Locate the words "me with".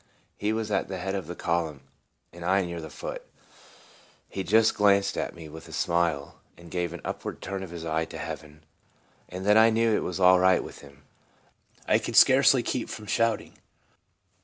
5.35-5.67